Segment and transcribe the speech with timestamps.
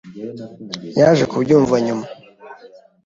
[0.99, 2.05] Yaje kubyumva nyuma.